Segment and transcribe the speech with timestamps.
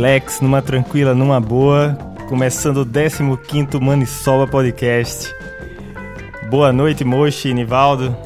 [0.00, 1.96] relax, numa tranquila, numa boa.
[2.26, 5.30] Começando o 15 Manisoba Podcast.
[6.48, 8.16] Boa noite, Mochi, Nivaldo.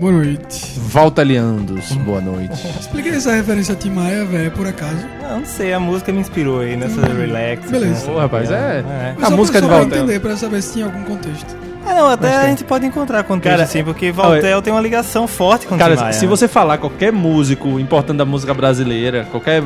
[0.00, 0.80] Boa noite.
[0.80, 2.66] Volta Leandos, boa noite.
[2.80, 4.96] Expliquei essa referência a Tim Maia, velho, por acaso.
[5.22, 7.70] Não, não sei, a música me inspirou aí nessa Hum, relax.
[7.70, 8.10] beleza.
[8.10, 8.54] Ô, rapaz, é.
[8.54, 9.14] é.
[9.20, 9.98] A só música pra- de só pra Valtel.
[10.04, 11.54] entender, pra saber se tinha algum contexto.
[11.86, 15.26] Ah, não, até a gente pode encontrar contexto, Cara, sim, porque Valtel tem uma ligação
[15.28, 16.30] forte com o Cara, Tim Maia, se né?
[16.30, 19.62] você falar qualquer músico importante da música brasileira, qualquer.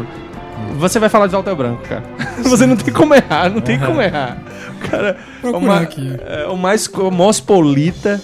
[0.78, 2.04] Você vai falar de Walter Branco, cara.
[2.42, 4.38] Você não tem como errar, não tem como errar.
[4.76, 6.16] O cara é uma- aqui.
[6.26, 8.20] é o mais cosmopolita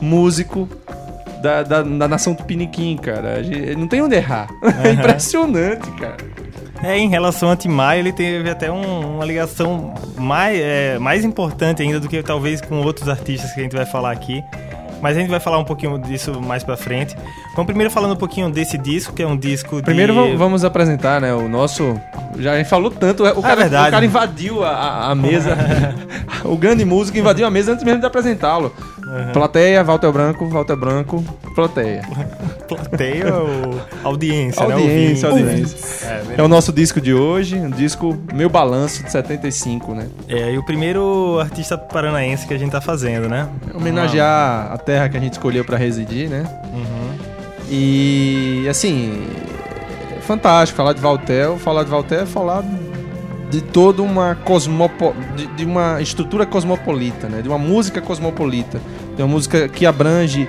[0.00, 0.68] músico
[1.42, 3.42] da, da, da nação tupiniquim, cara.
[3.76, 4.48] Não tem onde errar.
[4.84, 6.16] É impressionante, cara.
[6.82, 11.24] É, em relação a Tim Maia, ele teve até um- uma ligação mais, é, mais
[11.24, 14.42] importante ainda do que talvez com outros artistas que a gente vai falar aqui.
[15.00, 17.16] Mas a gente vai falar um pouquinho disso mais pra frente.
[17.54, 19.82] Vamos primeiro falando um pouquinho desse disco, que é um disco de...
[19.82, 21.98] Primeiro vamos- vamos apresentar, né, o nosso...
[22.38, 23.88] Já a gente falou tanto, o cara, É verdade.
[23.88, 25.56] o cara invadiu a, a mesa.
[26.44, 28.72] o grande músico invadiu a mesa antes mesmo de apresentá-lo.
[29.32, 32.02] Plateia, Walter Branco, Walter Branco, plateia.
[32.68, 34.74] Plateia ou audiência, né?
[34.74, 36.06] Audiência, audiência.
[36.06, 40.06] É, É o nosso disco de hoje, um disco Meu Balanço de 75, né?
[40.28, 43.48] É, e o primeiro artista paranaense que a gente tá fazendo, né?
[43.74, 46.44] Homenagear a terra que a gente escolheu pra residir, né?
[46.72, 47.18] Uhum.
[47.68, 49.26] E assim,
[50.16, 51.56] é fantástico falar de Valtel.
[51.58, 52.64] Falar de Valtel é falar
[53.50, 55.14] de toda uma cosmopo...
[55.36, 57.42] de, de uma estrutura cosmopolita, né?
[57.42, 58.80] De uma música cosmopolita,
[59.16, 60.48] de uma música que abrange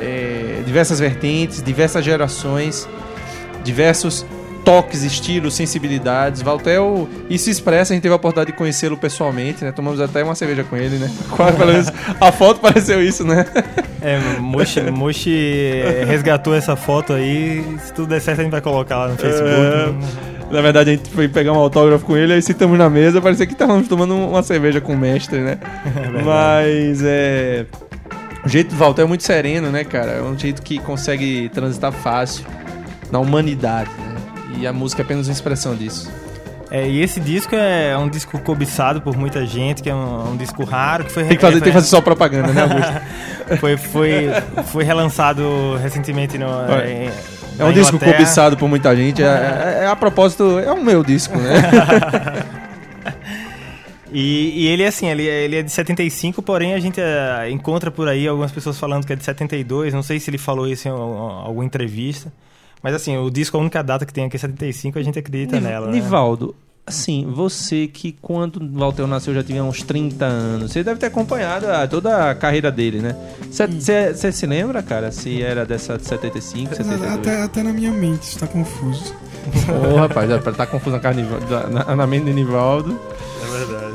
[0.00, 2.88] é, diversas vertentes, diversas gerações,
[3.62, 4.24] diversos
[4.64, 6.42] toques, estilos, sensibilidades.
[6.42, 9.72] Valtel, isso expressa, a gente teve a oportunidade de conhecê-lo pessoalmente, né?
[9.72, 11.10] Tomamos até uma cerveja com ele, né?
[11.30, 13.46] Quase, pelo menos, a foto pareceu isso, né?
[14.02, 17.62] É, Moshi, Moshi é, resgatou essa foto aí.
[17.84, 19.52] Se tudo der certo, a gente vai colocar lá no Facebook.
[19.52, 20.50] É.
[20.50, 23.46] Na verdade, a gente foi pegar um autógrafo com ele, aí sentamos na mesa, parecia
[23.46, 25.58] que estávamos tomando uma cerveja com o mestre, né?
[25.84, 26.24] verdade.
[26.24, 27.66] Mas é.
[28.44, 30.12] O jeito do Walter é muito sereno, né, cara?
[30.12, 32.44] É um jeito que consegue transitar fácil
[33.10, 34.16] na humanidade, né?
[34.58, 36.10] E a música é apenas uma expressão disso.
[36.70, 40.36] É, e esse disco é um disco cobiçado por muita gente, que é um, um
[40.36, 42.92] disco raro, que foi Tem que fazer, tem que fazer só propaganda, né, Augusto?
[43.58, 44.28] foi, foi,
[44.66, 46.46] foi relançado recentemente no.
[46.46, 47.10] É
[47.58, 48.18] na um disco Inglaterra.
[48.18, 49.20] cobiçado por muita gente.
[49.22, 51.60] É, é- é a propósito, é o meu disco, né?
[54.12, 57.48] E, e ele é assim, ele, é- ele é de 75, porém a gente eh,
[57.50, 59.94] encontra por aí algumas pessoas falando que é de 72.
[59.94, 62.32] Não sei se ele falou isso em al- alguma entrevista.
[62.82, 65.56] Mas assim, o disco, a única data que tem aqui é 75, a gente acredita
[65.56, 65.86] Niv- nela.
[65.88, 65.92] né?
[65.92, 66.54] Nivaldo,
[66.86, 71.06] assim, você que quando o Valtel nasceu já tinha uns 30 anos, você deve ter
[71.06, 73.14] acompanhado a- toda a carreira dele, né?
[73.50, 77.12] Você se lembra, cara, se era dessa de 75, 72?
[77.14, 79.14] Até, até na minha mente, isso tá confuso.
[79.94, 82.98] Ô, rapaz, já tá confuso na, cara de Niva- da- na, na mente de Nivaldo.
[83.42, 83.94] É verdade.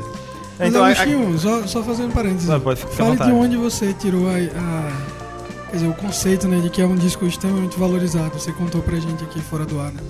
[0.58, 2.48] Mas, Então, a- a- só, só fazendo parênteses.
[2.48, 5.16] Não, pode Fale de onde você tirou a, a-
[5.70, 8.30] Quer dizer, o conceito, né, de que é um disco extremamente valorizado.
[8.38, 10.00] Você contou pra gente aqui fora do ar, né?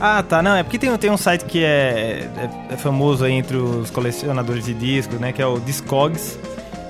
[0.00, 0.42] Ah, tá.
[0.42, 3.90] Não, é porque tem, tem um site que é, é, é famoso aí entre os
[3.90, 5.30] colecionadores de discos, né?
[5.30, 6.38] Que é o Discogs.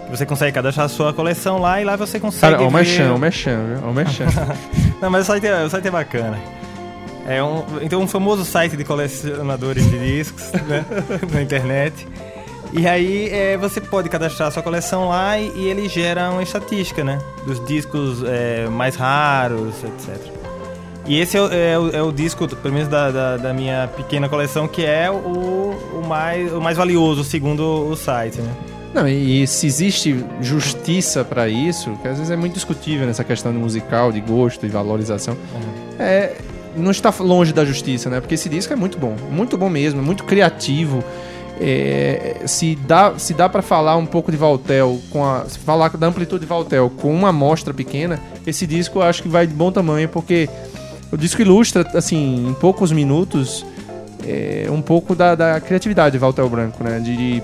[0.08, 2.52] Você consegue cadastrar a sua coleção lá e lá você consegue.
[2.54, 3.58] Cara, o ver- Mechan, o Mechan?
[3.86, 4.26] O Mechan.
[5.02, 6.38] Não, mas o site é, o site é bacana.
[7.26, 10.84] É um, então, um famoso site de colecionadores de discos, né?
[11.32, 12.06] Na internet.
[12.72, 17.04] E aí é, você pode cadastrar sua coleção lá e, e ele gera uma estatística,
[17.04, 17.18] né?
[17.46, 20.18] Dos discos é, mais raros, etc.
[21.06, 23.88] E esse é, o- é o- é o disco, pelo menos da, da, da minha
[23.96, 28.52] pequena coleção, que é o, o, mais, o mais valioso, segundo o site, né?
[28.94, 33.24] Não, e, e se existe justiça pra isso, que às vezes é muito discutível nessa
[33.24, 35.36] questão de musical, de gosto e valorização,
[35.98, 36.36] é,
[36.76, 38.20] não está longe da justiça, né?
[38.20, 41.02] Porque esse disco é muito bom, muito bom mesmo, é muito criativo.
[41.60, 45.90] É, se dá, se dá para falar um pouco de Valtel, com a, se falar
[45.90, 49.54] da amplitude de Valtel com uma amostra pequena, esse disco eu acho que vai de
[49.54, 50.48] bom tamanho, porque
[51.12, 53.64] o disco ilustra, assim, em poucos minutos,
[54.26, 56.98] é, um pouco da, da criatividade de Valtel Branco, né?
[56.98, 57.42] De, de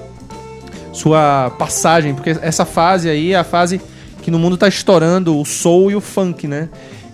[0.92, 3.80] sua passagem, porque essa fase aí é a fase
[4.22, 6.68] que no mundo tá estourando o soul e o funk, né?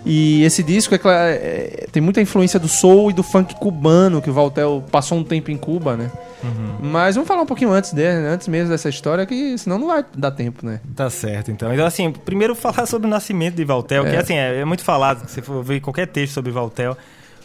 [0.05, 4.29] E esse disco é, é- tem muita influência do soul e do funk cubano, que
[4.29, 6.11] o Valtel passou um tempo em Cuba, né?
[6.79, 8.29] Mas vamos falar um pouquinho antes dele, né?
[8.29, 10.79] antes mesmo dessa história, que senão não vai dar tempo, né?
[10.95, 11.73] Tá certo, então.
[11.73, 14.19] Então, assim, primeiro falar sobre o nascimento de Valtel, que É.
[14.19, 16.95] assim, é, é muito falado, se você for ver qualquer texto sobre Valtel,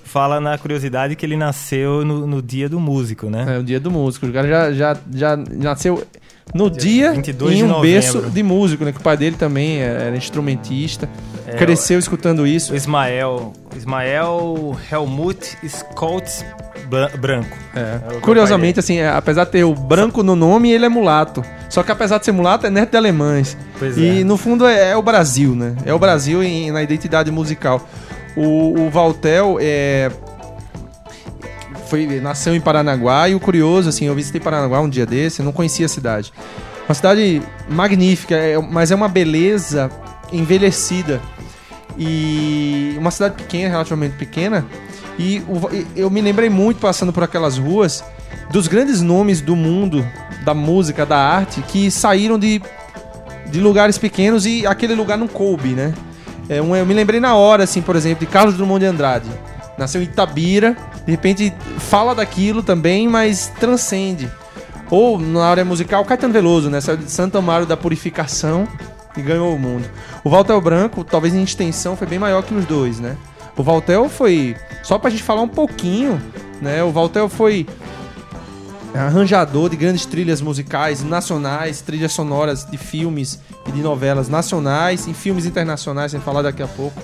[0.04, 3.56] fala na curiosidade que ele nasceu no, no dia do músico, né?
[3.56, 4.26] É o dia do músico.
[4.26, 6.04] O cara já, já, já nasceu
[6.54, 7.90] no dia, 22 em de um novembro.
[7.90, 8.92] berço de músico, né?
[8.92, 11.08] Que o pai dele também era instrumentista.
[11.46, 12.74] É, cresceu escutando isso.
[12.74, 13.52] Ismael.
[13.76, 16.44] Ismael Helmut Scholz
[16.88, 17.56] Bra- Branco.
[17.74, 18.16] É.
[18.16, 21.44] É Curiosamente, assim, é, apesar de ter o branco no nome, ele é mulato.
[21.68, 23.56] Só que apesar de ser mulato, é neto de alemães.
[23.78, 24.24] Pois e é.
[24.24, 25.74] no fundo é, é o Brasil, né?
[25.84, 27.88] É o Brasil em- na identidade musical.
[28.36, 30.10] O, o Valtel é.
[31.86, 35.50] Foi, nasceu em Paranaguá e o curioso, assim, eu visitei Paranaguá um dia desse, não
[35.52, 36.32] conhecia a cidade.
[36.88, 39.90] Uma cidade magnífica, é- mas é uma beleza
[40.32, 41.20] envelhecida.
[41.98, 44.64] E uma cidade pequena, relativamente pequena.
[45.18, 45.42] E
[45.94, 48.02] eu me lembrei muito, passando por aquelas ruas,
[48.50, 50.06] dos grandes nomes do mundo,
[50.44, 52.62] da música, da arte, que saíram de,
[53.50, 55.92] de lugares pequenos e aquele lugar não coube, né?
[56.48, 59.30] É, eu me lembrei na hora, assim, por exemplo, de Carlos Drummond de Andrade.
[59.78, 64.30] Nasceu em Itabira, de repente fala daquilo também, mas transcende.
[64.90, 66.80] Ou, na área musical, Caetano Veloso, né?
[66.80, 68.66] Saiu de Santo Amaro da Purificação
[69.16, 69.88] e ganhou o mundo.
[70.24, 73.16] O Valtel Branco, talvez em extensão, foi bem maior que os dois, né?
[73.56, 74.56] O Valtel foi.
[74.82, 76.20] Só pra gente falar um pouquinho,
[76.62, 76.82] né?
[76.82, 77.66] O Valtel foi
[78.94, 85.14] arranjador de grandes trilhas musicais nacionais, trilhas sonoras de filmes e de novelas nacionais, em
[85.14, 87.00] filmes internacionais, sem falar daqui a pouco.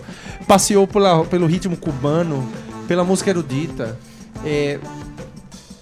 [0.48, 2.46] Passeou pela- pelo ritmo cubano,
[2.88, 3.98] pela música erudita.
[4.44, 4.78] é,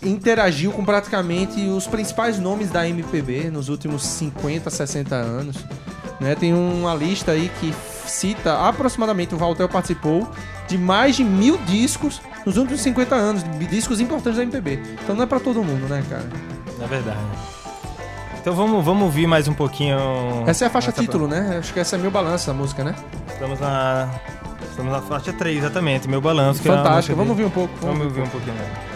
[0.02, 5.56] interagiu com praticamente os principais nomes da MPB nos últimos 50, 60 anos.
[6.20, 6.34] Né?
[6.34, 7.74] Tem uma lista aí que
[8.06, 10.28] cita aproximadamente o Valtel participou
[10.68, 14.80] de mais de mil discos nos últimos 50 anos, de discos importantes da MPB.
[15.02, 16.26] Então não é pra todo mundo, né, cara?
[16.80, 17.18] É verdade.
[18.40, 19.96] Então vamos, vamos ouvir mais um pouquinho.
[20.46, 21.56] Essa é a faixa essa- título, né?
[21.58, 22.94] Acho que essa é meu balanço da música, né?
[23.32, 24.08] Estamos na.
[24.70, 26.08] Estamos na faixa 3, exatamente.
[26.08, 26.60] Meu balanço.
[26.60, 26.72] que é
[27.14, 27.72] Vamos ouvir um pouco.
[27.80, 28.54] Vamos ouvir um pouquinho.
[28.54, 28.93] né?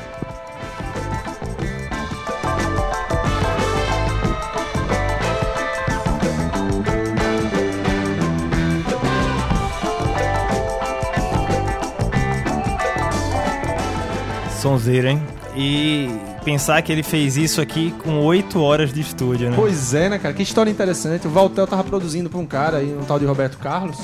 [14.58, 15.22] Sonzeira, hein?
[15.56, 16.10] E
[16.44, 19.56] pensar que ele fez isso aqui com 8 horas de estúdio, né?
[19.56, 20.34] Pois é, né, cara?
[20.34, 21.26] Que história interessante.
[21.26, 23.98] O Valtel tava produzindo pra um cara aí, um tal de Roberto Carlos.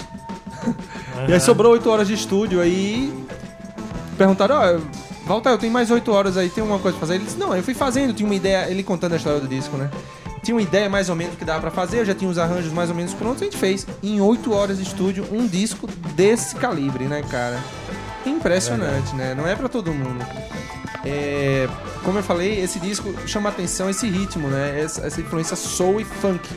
[1.28, 3.12] E aí sobrou 8 horas de estúdio aí.
[4.16, 4.80] Perguntaram, ó,
[5.26, 7.18] Valtel, tem mais 8 horas aí, tem alguma coisa pra fazer?
[7.18, 9.76] Ele disse, não, eu fui fazendo, tinha uma ideia, ele contando a história do disco,
[9.76, 9.90] né?
[10.42, 12.70] Tinha uma ideia mais ou menos que dava pra fazer, eu já tinha os arranjos
[12.72, 16.54] mais ou menos prontos, a gente fez em 8 horas de estúdio um disco desse
[16.56, 17.58] calibre, né, cara?
[18.26, 19.34] Impressionante, né?
[19.34, 20.24] Não é pra todo mundo.
[21.04, 21.68] É,
[22.02, 24.80] como eu falei, esse disco chama atenção esse ritmo, né?
[24.80, 26.48] Essa, essa influência soul e funk.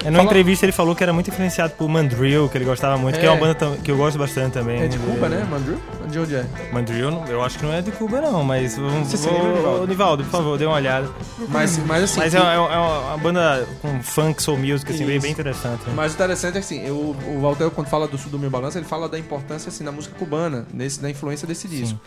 [0.00, 2.96] É, numa Fala- entrevista ele falou que era muito influenciado por Mandrill, que ele gostava
[2.96, 3.30] muito, que é É.
[3.32, 4.80] uma banda tam- que eu gosto bastante também.
[4.82, 5.76] É de Cuba, né, Mandrew?
[6.08, 6.46] De onde é?
[6.72, 8.76] Mandrill, eu acho que não é de Cuba, não, mas.
[8.76, 9.82] Você se vou- lembra, Nivaldo?
[9.82, 11.08] Ô, Nivaldo, por favor, dê uma olhada.
[11.48, 14.90] Mas, mas assim, Mas é, uma- é uma, é uma banda com funk, soul music,
[14.92, 15.80] assim, bem, bem interessante.
[15.86, 15.92] né?
[15.96, 18.78] Mas o interessante é assim, eu, o Walter, quando fala do sul do meu balanço,
[18.78, 21.98] ele fala da importância assim, da música cubana, nesse, da influência desse disco.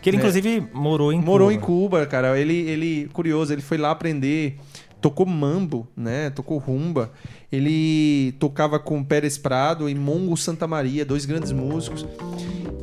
[0.00, 0.22] Que ele, né?
[0.22, 1.52] inclusive, morou em Morou Cuba.
[1.52, 2.38] em Cuba, cara.
[2.38, 4.58] Ele, ele, curioso, ele foi lá aprender,
[5.04, 6.30] tocou mambo, né?
[6.30, 7.10] Tocou rumba.
[7.52, 12.06] Ele tocava com Pérez Prado e Mongo Santa Maria, dois grandes músicos.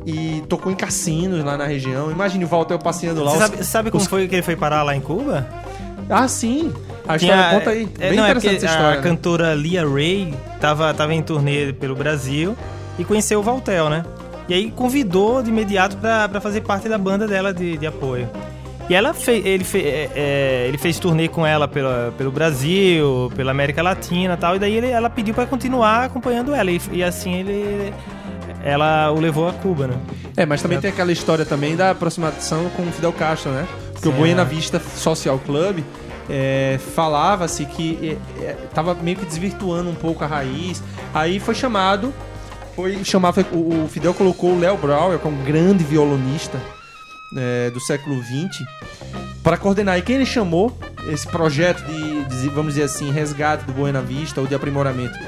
[0.06, 2.12] E tocou em cassinos lá na região.
[2.12, 3.32] Imagine o Walter passeando lá.
[3.32, 5.48] Você os- sabe, sabe como os- foi que ele foi parar lá em Cuba?
[6.08, 6.72] Ah, sim.
[7.08, 7.88] A história conta aí.
[7.98, 8.98] é, Bem não, é interessante porque essa história.
[8.98, 9.02] A né?
[9.02, 12.56] cantora Lia Ray tava, tava em turnê pelo Brasil
[13.00, 14.04] e conheceu o Valtel, né?
[14.48, 18.28] E aí convidou de imediato pra fazer parte da banda dela de, de apoio.
[18.88, 23.32] E ela fez, ele, fe, é, é, ele fez turnê com ela pela, pelo Brasil,
[23.34, 26.70] pela América Latina e tal, e daí ele, ela pediu pra continuar acompanhando ela.
[26.70, 27.94] E, e assim ele.
[28.64, 29.94] Ela o levou a Cuba, né?
[30.36, 33.66] É, mas também tem aquela história também da aproximação com o Fidel Castro, né?
[33.92, 34.44] Porque o Sim, Buena é.
[34.44, 35.80] Vista Social Club
[36.30, 40.82] é, falava-se que é, é, tava meio que desvirtuando um pouco a raiz.
[41.12, 42.12] Aí foi chamado,
[42.76, 46.58] foi chamar, foi- o, o Fidel colocou o Léo Brauer, que é um grande violonista
[47.36, 48.64] é, do século XX,
[49.42, 49.98] para coordenar.
[49.98, 50.76] E quem ele chamou
[51.08, 55.18] esse projeto de, de, vamos dizer assim, resgate do Buena Vista ou de aprimoramento?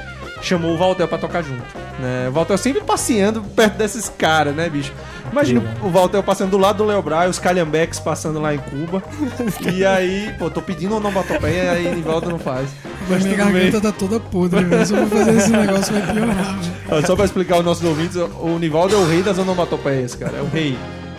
[0.42, 1.64] Chamou o Walter pra tocar junto.
[1.98, 2.28] Né?
[2.28, 4.92] O Walter sempre passeando perto desses caras, né, bicho?
[5.32, 9.02] Imagina o Walter passando do lado do Leo Braille, os Calhambeques passando lá em Cuba.
[9.72, 12.68] e aí, pô, tô pedindo onomatopeia, aí Nivaldo não faz.
[13.08, 14.86] Mas minha garganta tá toda podre, velho.
[14.86, 18.58] Se eu for fazer esse negócio, vai piorar, Só pra explicar aos nossos ouvintes, o
[18.58, 20.38] Nivaldo é o rei das onomatopeias, cara.
[20.38, 20.76] É o rei.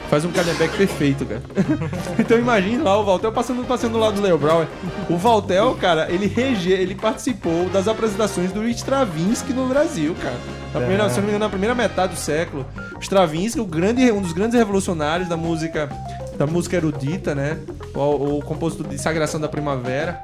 [0.10, 1.42] Faz um calhambeque perfeito, cara.
[2.20, 4.68] então imagina lá o Valtel passando, passando do lado do Leo Brauer.
[5.10, 10.36] O Valtel, cara, ele rege, ele participou das apresentações do Stravinsky no Brasil, cara.
[10.74, 11.10] Na primeira, É.
[11.10, 12.66] Se eu não me engano, na primeira metade do século.
[12.96, 15.90] O Stravinsky, o grande, um dos grandes revolucionários da música,
[16.38, 17.58] da música erudita, né?
[17.94, 20.22] O, o compositor de Sagração da Primavera.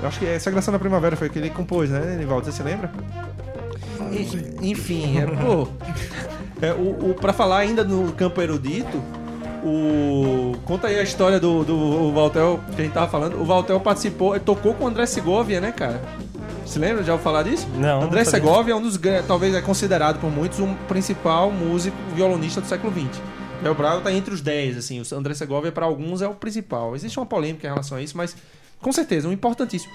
[0.00, 2.46] Eu acho que é Sagração da Primavera foi o que ele compôs, né, Nivaldo?
[2.46, 2.90] Você se lembra?
[4.12, 5.68] en- enfim, é, pô.
[6.60, 9.00] É, o, o, pra falar ainda no campo erudito,
[9.64, 10.56] o.
[10.64, 13.40] Conta aí a história do, do Valtel que a gente tava falando.
[13.40, 16.00] O Valtel participou, ele tocou com o André Segovia, né, cara?
[16.64, 17.02] Você lembra?
[17.02, 17.66] Já ouviu falar disso?
[17.76, 18.30] Não, André não.
[18.30, 22.92] Segovia é um dos talvez é considerado por muitos um principal músico violonista do século
[22.92, 23.20] XX.
[23.62, 25.00] Léo Bravo tá entre os 10, assim.
[25.00, 26.94] O André Segovia para alguns é o principal.
[26.94, 28.36] Existe uma polêmica em relação a isso, mas
[28.80, 29.92] com certeza, um importantíssimo.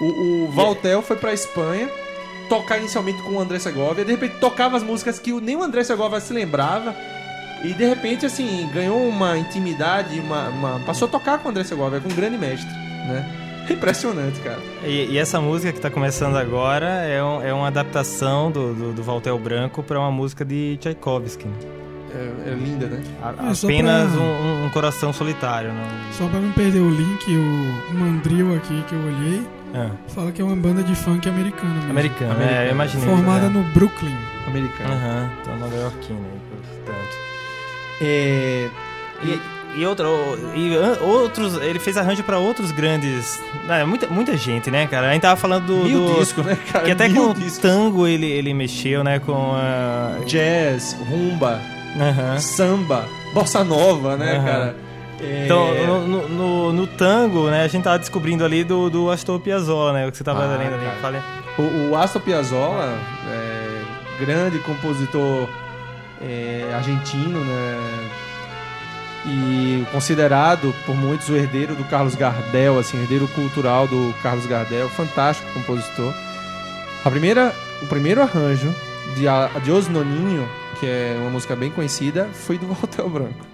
[0.00, 1.88] O, o Valtel foi pra Espanha
[2.48, 5.84] tocar inicialmente com o André Segovia, de repente tocava as músicas que nem o André
[5.84, 6.94] Segovia se lembrava.
[7.64, 11.64] E de repente, assim, ganhou uma intimidade, uma, uma- passou a tocar com o André
[11.64, 12.68] Segovia, com um grande mestre,
[13.08, 13.24] né?
[13.68, 14.60] Impressionante, cara.
[14.84, 18.92] E, e essa música que tá começando agora é, um- é uma adaptação do, do,
[18.92, 21.46] do Valtel Branco para uma música de Tchaikovsky.
[22.14, 23.02] É, é linda, né?
[23.20, 23.32] A- É,
[23.64, 25.72] apenas pra- um, um coração solitário.
[25.72, 26.12] Não...
[26.12, 29.42] Só pra não perder o link, o Mandril aqui que eu olhei,
[29.74, 31.90] Ah, fala que é uma banda de funk americana mesmo.
[31.90, 32.58] americano, Americano.
[32.60, 33.08] é, eu imaginei.
[33.08, 33.48] Formada é.
[33.48, 34.14] no Brooklyn.
[34.46, 34.92] Americano.
[34.94, 36.40] Aham, então nova iorquina aí,
[36.84, 37.16] portanto.
[38.00, 38.68] É,
[39.22, 39.40] E,
[39.80, 40.06] e, outra,
[40.54, 43.40] e outros, ele fez arranjo pra outros grandes.
[43.68, 45.08] ah, muita, muita gente, né, cara?
[45.08, 45.76] A gente tava falando do.
[45.84, 46.84] mil do- discos, né, cara?
[46.84, 47.58] que até mil com o discos.
[47.58, 49.18] tango ele, ele mexeu, né?
[49.18, 50.18] Com a.
[50.26, 51.60] Jazz, rumba,
[51.98, 52.38] Aham.
[52.38, 54.44] samba, bossa nova, né, Aham.
[54.44, 54.76] cara?
[55.18, 59.10] É, Então, no, no, no- no tango, né, a gente tava descobrindo ali do, do
[59.10, 60.06] Astor Piazzolla, né?
[60.06, 60.86] O que você tava Ah, lendo ali.
[61.00, 61.20] Falei.
[61.58, 62.98] O, o Astor Piazzolla,
[63.30, 63.80] é,
[64.22, 65.48] grande compositor
[66.20, 68.10] é, argentino, né?
[69.28, 74.88] E considerado por muitos o herdeiro do Carlos Gardel, assim, herdeiro cultural do Carlos Gardel,
[74.88, 76.14] fantástico compositor.
[77.04, 78.72] A primeira, o primeiro arranjo
[79.16, 83.46] de a, de Os Noninho, que é uma música bem conhecida, foi do Walter Branco.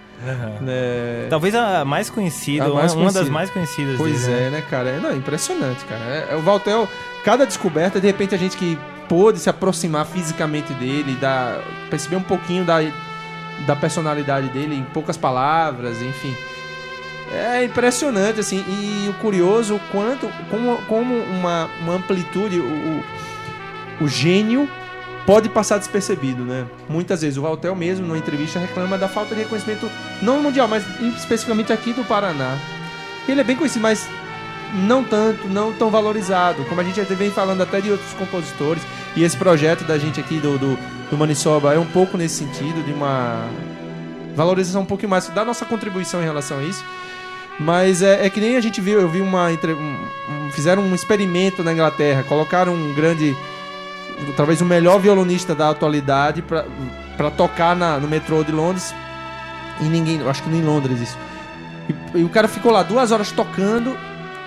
[0.61, 1.26] Né?
[1.31, 3.33] Talvez a mais conhecida, A mais uma, uma das conhecida.
[3.33, 4.47] mais conhecidas Pois dele, né?
[4.47, 4.88] é, né, cara?
[4.90, 6.04] É, não, impressionante, cara.
[6.04, 6.87] É, é o Valtel,
[7.25, 8.78] cada descoberta, de repente a gente que
[9.12, 12.78] pôde se aproximar fisicamente dele, dar, perceber um pouquinho da,
[13.66, 16.35] da personalidade dele em poucas palavras, enfim.
[17.31, 22.64] É impressionante, assim, e o curioso, o quanto, como, como uma, uma amplitude, o,
[24.00, 24.66] o, o gênio
[25.26, 26.64] pode passar despercebido, né?
[26.88, 29.90] Muitas vezes o Valtel mesmo, numa entrevista, reclama da falta de reconhecimento,
[30.23, 30.85] não mundial, mas
[31.19, 32.57] especificamente aqui do Paraná.
[33.28, 34.09] Ele é bem conhecido, mas
[34.73, 38.83] não tanto, não tão valorizado, como a gente já vem falando até de outros compositores.
[39.16, 40.78] E esse projeto da gente aqui do, do,
[41.11, 43.47] do Maniçoba é um pouco nesse sentido, de uma
[44.35, 46.83] valorização um pouquinho mais da nossa contribuição em relação a isso.
[47.61, 49.49] Mas é, é que nem a gente viu, eu vi uma.
[49.50, 53.37] um- fizeram um experimento na Inglaterra, colocaram um grande.
[54.37, 58.95] talvez o melhor violonista da atualidade para tocar na, no metrô de Londres.
[59.81, 60.26] E ninguém.
[60.26, 61.19] Acho que nem em Londres isso.
[62.14, 63.95] E, e o cara ficou lá duas horas tocando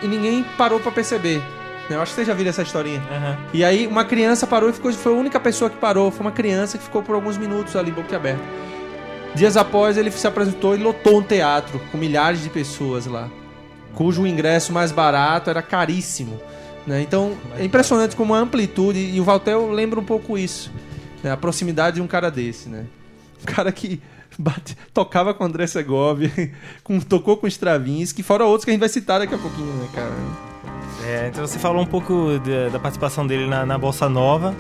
[0.02, 1.44] e ninguém parou para perceber.
[1.89, 3.00] Eu acho que vocês já viram essa historinha.
[3.12, 3.38] Aham.
[3.54, 6.10] E aí uma criança parou e ficou, foi a única pessoa que parou.
[6.10, 8.42] Foi uma criança que ficou por alguns minutos ali, boca aberta.
[9.36, 13.30] Dias após ele se apresentou e lotou um teatro com milhares de pessoas lá,
[13.94, 16.39] cujo ingresso mais barato era caríssimo.
[16.88, 17.01] né?
[17.01, 20.72] Então é impressionante como a amplitude, e o Valtel lembra um pouco isso,
[21.22, 21.32] né?
[21.32, 22.70] a proximidade de um cara desse.
[22.70, 22.86] Né?
[23.42, 24.01] Um cara que
[24.39, 26.32] bate- tocava com André Segovia,
[26.82, 29.88] com, tocou com Stravinsky, fora outros que a gente vai citar daqui a pouquinho, né,
[29.94, 30.12] cara?
[31.06, 34.56] É, então você falou um pouco da, da participação dele na, na Bossa Nova.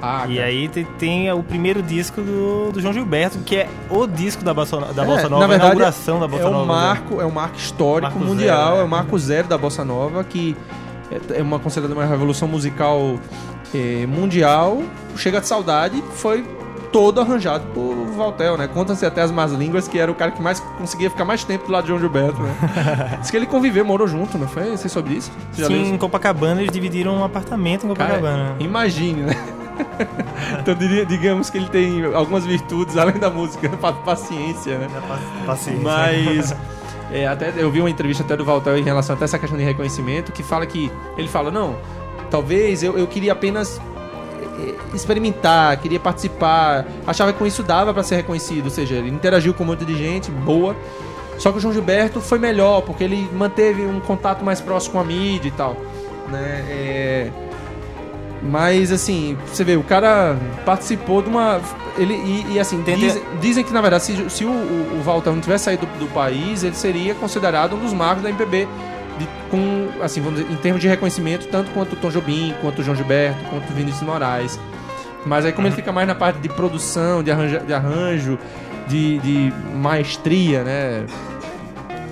[0.00, 0.46] Ah, e cara.
[0.46, 4.54] aí tem, tem o primeiro disco do, do João Gilberto, que é o disco da
[4.54, 6.62] Bossa, da É, Bossa na Nova, a verdade, inauguração da Bossa é Nova.
[6.62, 9.84] um marco, é um marco histórico Marco mundial, zero, é o marco zero da bossa
[9.84, 10.56] nova que
[11.10, 13.18] é- é uma considerada uma revolução musical
[13.74, 14.82] eh, mundial.
[15.16, 16.46] Chega de saudade, foi
[16.92, 18.66] todo arranjado por Valtel, né?
[18.68, 21.66] Conta-se até as más línguas que era o cara que mais conseguia ficar mais tempo
[21.66, 23.18] do lado de João Gilberto, né?
[23.20, 24.70] Diz que ele conviveu, morou junto, não foi?
[24.70, 25.30] Você soube disso?
[25.52, 28.56] Você Sim, em Copacabana eles dividiram um apartamento em Cara, Copacabana.
[28.58, 29.34] imagine, né?
[30.60, 34.88] então diria- digamos que ele tem algumas virtudes além da música, pa- paciência, né?
[35.46, 35.82] Paciência.
[35.82, 36.54] Mas
[37.12, 39.64] é, até eu vi uma entrevista até do Valtel em relação até essa questão de
[39.64, 41.76] reconhecimento que fala que ele fala não,
[42.30, 43.80] talvez eu, eu queria apenas
[44.94, 49.54] experimentar, queria participar, achava que com isso dava pra ser reconhecido, ou seja, ele interagiu
[49.54, 50.76] com um monte de gente boa.
[51.38, 55.00] Só que o João Gilberto foi melhor porque ele manteve um contato mais próximo com
[55.00, 55.76] a mídia e tal,
[56.28, 56.64] né?
[56.68, 57.30] É,
[58.42, 61.60] mas assim, você vê, o cara participou de uma.
[61.96, 65.02] Ele, e, e, assim, Tem- dizem, dizem que na verdade, se, se o, o, o
[65.02, 68.68] Valtão não tivesse saído do, do país, ele seria considerado um dos marcos da MPB.
[69.18, 72.80] De- com, assim, vamos dizer, em termos de reconhecimento, tanto quanto o Tom Jobim, quanto
[72.80, 74.58] o João Gilberto, quanto o Vinícius Moraes.
[75.26, 78.38] Mas aí, como ele fica mais na parte de produção, de, arranja, de arranjo,
[78.86, 81.04] de, de maestria, né?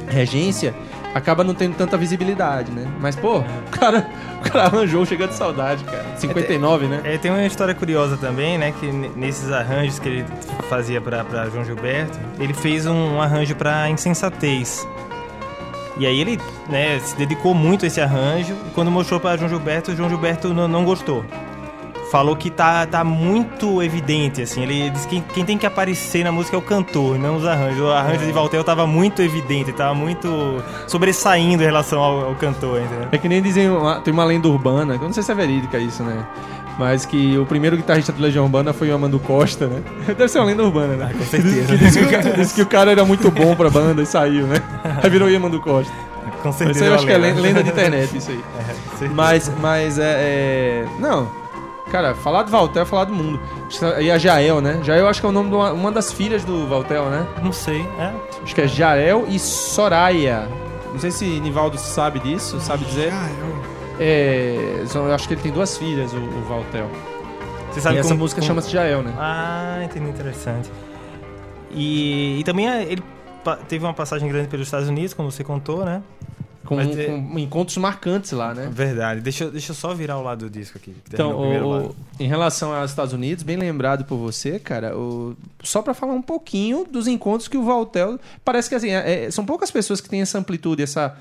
[0.09, 0.75] Regência,
[1.15, 2.87] acaba não tendo tanta visibilidade, né?
[3.01, 4.07] Mas, pô, o cara,
[4.45, 6.05] o cara arranjou Chega de Saudade, cara.
[6.17, 7.01] 59, né?
[7.05, 8.73] É, tem uma história curiosa também, né?
[8.79, 10.25] Que nesses arranjos que ele
[10.69, 14.87] fazia pra, pra João Gilberto, ele fez um, um arranjo pra Insensatez.
[15.99, 16.39] E aí ele
[16.69, 18.55] né, se dedicou muito a esse arranjo.
[18.67, 21.25] E quando mostrou pra João Gilberto, o João Gilberto não, não gostou.
[22.11, 24.63] Falou que tá, tá muito evidente, assim.
[24.63, 27.81] Ele disse que quem tem que aparecer na música é o cantor, não os arranjos.
[27.81, 32.81] O arranjo de Valtel tava muito evidente, tava muito sobressaindo em relação ao, ao cantor,
[32.81, 33.09] entendeu?
[33.11, 35.79] É que nem dizem, uma- tem uma lenda urbana, eu não sei se é verídica
[35.79, 36.25] isso, né?
[36.79, 39.83] Mas que o primeiro guitarrista do Legião Urbana foi o Amando Costa, né?
[40.07, 41.15] Deve ser uma lenda urbana, né?
[41.17, 41.67] Com certeza.
[41.67, 44.07] Que disse que, o cara, disse que o cara era muito bom pra banda e
[44.07, 44.57] saiu, né?
[45.03, 45.93] Aí virou Amando Costa.
[46.43, 46.79] Com certeza.
[46.79, 48.41] Isso aí eu acho que é lenda, lenda de internet, isso aí.
[48.59, 49.15] É, com certeza.
[49.15, 51.29] Mas, mas é, é- Não.
[51.91, 53.41] Cara, falar do Valtel é falar do mundo.
[54.01, 54.81] E a Jael, né?
[54.83, 57.27] Jael acho que é o nome de uma, uma das filhas do Valtel, né?
[57.43, 57.87] Não sei.
[57.99, 58.13] É.
[58.43, 60.49] Acho que é Jael e Soraya.
[60.93, 63.13] Não sei se Nivaldo sabe disso, sabe dizer.
[63.13, 63.56] Ah, eu...
[63.99, 66.91] É, são- eu acho que ele tem duas filhas, o, o Valtel.
[67.73, 69.13] Você sabe e essa como- música como- chama-se Jael, né?
[69.19, 70.71] Ah, entendi, interessante.
[71.71, 73.03] E, e também é, ele
[73.69, 76.03] teve uma passagem grande pelos Estados Unidos, como você contou, né?
[76.65, 78.69] Com, Mas com encontros marcantes lá, né?
[78.73, 79.21] Verdade.
[79.21, 80.97] Deixa, eu- deixa eu só virar o lado do disco aqui.
[81.09, 85.95] Então, o em relação aos Estados Unidos, bem lembrado por você, cara, o- só pra
[85.95, 88.19] falar um pouquinho dos encontros que o Valtel.
[88.45, 91.17] Parece que assim, é- é- são poucas pessoas que têm essa amplitude, essa,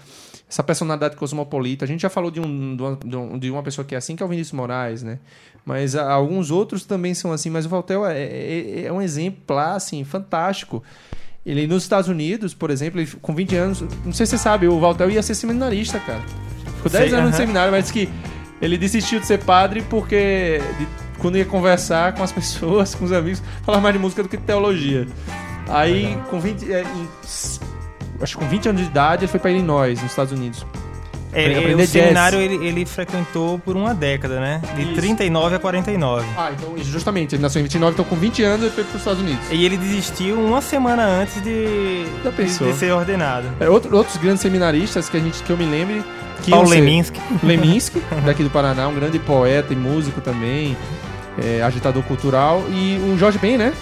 [0.50, 1.86] essa personalidade cosmopolita.
[1.86, 3.98] A gente já falou de, um, de, uma, de um- de uma pessoa que é
[3.98, 5.20] assim, que é o Vinícius Moraes, né?
[5.66, 9.76] Mas ah, alguns outros também são assim, mas o Valtel é, é- é um exemplar,
[9.76, 10.84] assim, fantástico.
[11.46, 14.68] Ele nos Estados Unidos, por exemplo, ele, com 20 anos, não sei se você sabe,
[14.68, 16.22] o Valtel ia ser seminarista, cara.
[16.78, 17.46] Ficou 10 Sei, anos de aham.
[17.46, 18.10] seminário, mas que
[18.62, 20.88] ele desistiu de ser padre porque de-
[21.20, 24.38] quando ia conversar com as pessoas, com os amigos, falava mais de música do que
[24.38, 25.08] de teologia.
[25.68, 27.10] Aí, com 20, é, em-
[28.22, 30.66] acho que com 20 anos de idade, ele foi para Illinois, nos Estados Unidos.
[31.34, 31.90] É, é, o jazz.
[31.90, 34.62] seminário ele, ele frequentou por uma década, né?
[34.74, 34.94] De Isso.
[34.96, 36.26] 39 a 49.
[36.38, 39.02] Ah, então justamente, ele nasceu em 29, então com 20 anos ele foi para os
[39.02, 39.42] Estados Unidos.
[39.52, 43.48] E ele desistiu uma semana antes de, de, de ser ordenado.
[43.60, 46.02] É, outro- outros grandes seminaristas que, a gente, que eu me lembre.
[46.42, 47.20] Que Paulo Leminski.
[47.44, 50.78] Leminski, daqui do Paraná, um grande poeta e músico também,
[51.44, 53.74] é, agitador cultural, e o Jorge Ben, né?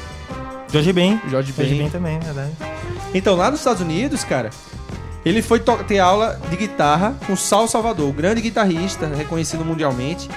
[0.73, 1.21] Jorge Ben.
[1.29, 1.77] Jorge Jorge Ben.
[1.83, 2.51] Ben também, verdade.
[3.13, 4.49] Então, lá nos Estados Unidos, cara,
[5.23, 10.27] ele foi ter aula de guitarra com Sal Salvador, o grande guitarrista, reconhecido mundialmente.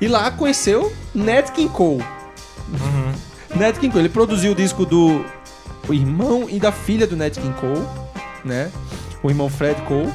[0.00, 2.04] E lá conheceu Nat King Cole.
[2.68, 3.58] Uhum.
[3.58, 5.24] Nat King Cole, ele produziu o disco do
[5.88, 7.84] o irmão e da filha do Nat King Cole,
[8.44, 8.70] né?
[9.20, 10.12] O irmão Fred Cole.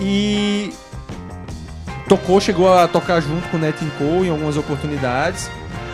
[0.00, 0.72] E
[2.08, 5.50] tocou, chegou a tocar junto com o Nat King Cole em algumas oportunidades.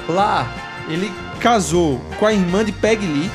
[0.07, 0.47] Lá,
[0.89, 1.11] ele
[1.43, 3.31] casou com a irmã de Peggy Lee,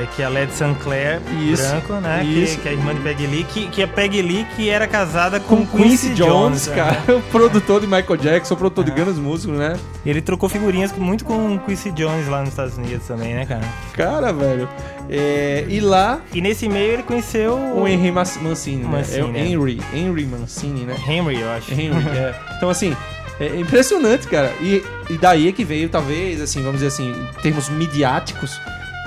[0.00, 2.20] É que é a Led Sinclair, Isso, branco, né?
[2.22, 2.58] Que, isso.
[2.60, 5.40] que é a irmã de Peggy Lee, que, que é Peggy Lee que era casada
[5.40, 6.76] com, com Quincy Jones, né?
[6.76, 9.76] cara, o produtor de Michael Jackson, o produtor de grandes músicos, né?
[10.04, 13.64] E ele trocou figurinhas muito com Quincy Jones lá nos Estados Unidos também, né, cara?
[13.94, 14.68] Cara, velho.
[15.10, 18.88] É, e lá, E nesse meio ele conheceu o Henry Mas- Mancini, né?
[18.88, 19.40] Mancini, é o né?
[19.44, 20.94] Henry, Henry Mancini, né?
[21.06, 21.72] Henry, eu acho.
[21.72, 22.32] Henry, é.
[22.56, 22.96] Então, assim,
[23.40, 24.52] é impressionante, cara.
[24.60, 28.60] E, e daí é que veio, talvez, assim, vamos dizer assim, em termos midiáticos,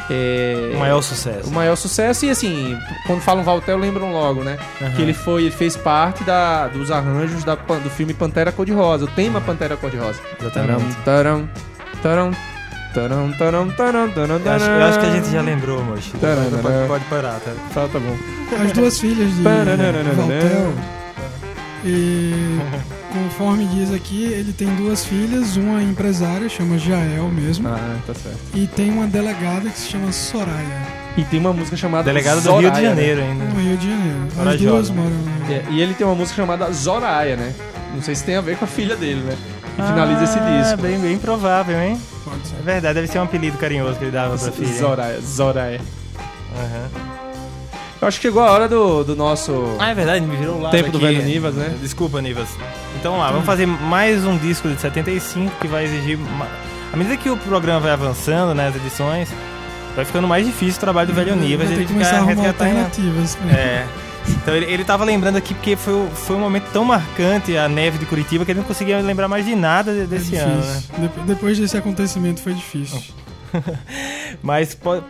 [0.09, 1.47] é, O maior sucesso.
[1.47, 2.25] o maior sucesso.
[2.25, 4.57] E, assim, quando falam Valtel, lembram logo, né?
[4.81, 4.91] Aham.
[4.91, 9.07] Que ele foi, ele fez parte da, dos arranjos da, do filme Pantera Cor-de-Rosa, o
[9.07, 10.19] tema Pantera Cor-de-Rosa.
[10.41, 10.95] Exatamente.
[11.05, 11.47] Taram,
[12.01, 12.31] taram,
[12.93, 16.11] taram, taram, taram, taram, Eu acho, eu acho que a gente já lembrou, moço.
[16.19, 17.51] Pode, pode parar, tá?
[17.73, 18.17] Tá, tá bom.
[18.61, 19.41] As duas filhas de.
[19.41, 20.73] Valtel.
[21.85, 22.59] E
[23.13, 28.37] conforme diz aqui, ele tem duas filhas, uma empresária, chama Jael mesmo, Ah, tá certo.
[28.53, 30.81] e tem uma delegada que se chama Soraya,
[31.15, 32.89] E tem uma música chamada Delegado do Rio de né?
[32.89, 33.45] Janeiro no ainda.
[33.61, 34.49] Rio de Janeiro.
[34.49, 35.11] As duas moram.
[35.49, 37.53] É, e ele tem uma música chamada Zoraya, né?
[37.93, 39.37] Não sei se tem a ver com a filha dele, né?
[39.77, 40.81] E finaliza esse Ah, disco.
[40.81, 41.99] bem, bem provável, hein?
[42.23, 42.55] Pode ser.
[42.59, 44.67] É verdade, deve ser um apelido carinhoso que ele dava pra filha.
[44.67, 44.77] hein?
[44.79, 45.81] Zoraya, Zoraya.
[46.55, 47.12] Aham.
[48.03, 50.71] Eu acho que chegou a hora do, do nosso Ah, é verdade, me virou lado
[50.73, 51.05] tempo do aqui.
[51.07, 51.73] velho Nivas, né?
[51.81, 52.49] Desculpa, Nivas.
[52.99, 56.17] Então lá, vamos fazer mais um disco de 75 que vai exigir.
[56.17, 56.47] ma-
[56.91, 59.29] À medida que o programa vai avançando, né, as edições,
[59.95, 61.71] vai ficando mais difícil o trabalho do velho Nivas.
[61.71, 62.67] Ele que começar a ficar resgatando.
[62.67, 63.37] alternativas.
[63.49, 63.85] É.
[64.27, 67.97] Então ele, ele tava lembrando aqui porque foi, foi um momento tão marcante a neve
[67.99, 70.83] de Curitiba que ele não conseguia lembrar mais de nada de- É desse ano, né?
[70.97, 73.01] Dep- Depois desse acontecimento foi difícil.
[74.43, 75.03] Mas pode,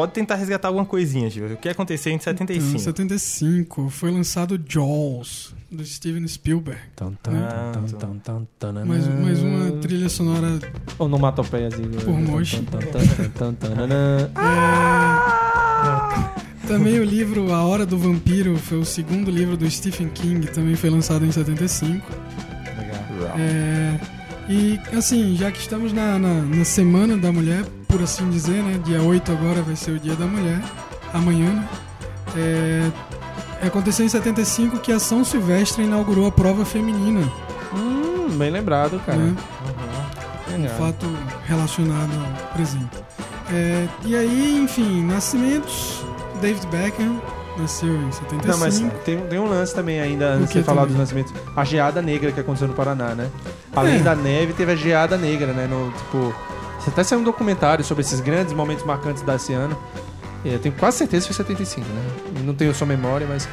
[0.00, 1.44] pode tentar resgatar alguma coisinha, Gil.
[1.52, 2.74] O que aconteceu em Então, 75?
[2.74, 6.80] em 75 foi lançado Jaws, do Steven Spielberg.
[8.86, 10.58] Mais, mais uma trilha sonora
[10.98, 12.00] Onomatopeiazinho.
[12.00, 12.64] Por Moshi.
[16.64, 16.66] É...
[16.66, 20.76] Também o livro A Hora do Vampiro foi o segundo livro do Stephen King, também
[20.76, 22.06] foi lançado em 75.
[23.18, 23.34] Legal.
[23.38, 24.00] É,
[24.48, 28.78] e assim, já que estamos na, na, na Semana da Mulher, por assim dizer, né?
[28.84, 30.60] Dia 8 agora vai ser o Dia da Mulher,
[31.12, 31.68] amanhã, né?
[32.36, 37.20] É, aconteceu em 75 que a São Silvestre inaugurou a prova feminina,
[37.74, 39.18] Hum, bem lembrado, cara.
[39.18, 39.34] né?
[40.50, 40.64] Uhum.
[40.64, 41.06] Um fato
[41.46, 42.88] relacionado ao presente.
[43.52, 46.04] É, e aí, enfim, nascimentos,
[46.40, 47.20] David Beckham
[47.56, 48.46] nasceu em 75.
[48.48, 50.96] Não, mas tem, tem um lance também ainda, antes de falar também?
[50.96, 51.32] dos nascimentos.
[51.56, 53.28] A geada negra que aconteceu no Paraná, né?
[53.74, 53.98] Além É.
[54.00, 55.68] da neve, teve a geada negra, né?
[55.70, 56.34] No, tipo,
[56.80, 59.76] você até saiu um documentário sobre esses grandes momentos marcantes desse ano.
[60.44, 62.42] É, Eu tenho quase certeza que foi 75, né?
[62.44, 63.48] Não tenho sua memória, mas...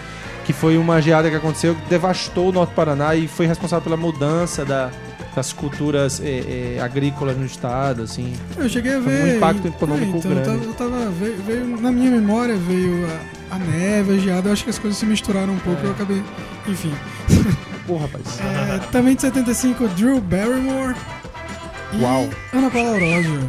[0.45, 3.83] Que foi uma geada que aconteceu que devastou o Norte do Paraná e foi responsável
[3.83, 4.89] pela mudança da,
[5.35, 8.33] das culturas é, é, agrícolas no estado, assim.
[8.57, 9.35] Eu cheguei a Foi um ver.
[9.35, 10.67] impacto econômico é, então, eu grande.
[10.73, 13.05] tava, eu tava- veio, veio- na minha memória veio
[13.51, 14.47] a, a neve, a geada.
[14.47, 15.81] Eu acho que as coisas se misturaram um pouco.
[15.83, 15.87] É.
[15.87, 16.23] Eu acabei.
[16.65, 16.93] Enfim.
[17.85, 18.23] Pô, rapaz.
[18.39, 20.95] É, também de 75, Drew Barrymore.
[21.99, 22.29] Uau.
[22.53, 23.39] Ana Paula Roger.